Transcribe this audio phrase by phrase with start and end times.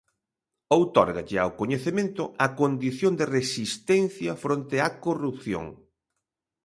[0.77, 5.65] Outórgalle ao coñecemento a condición de resistencia fronte á corrupción.